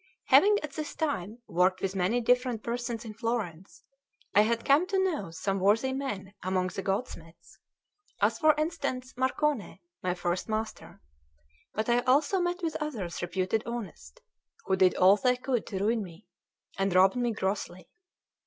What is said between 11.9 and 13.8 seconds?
also met with others reputed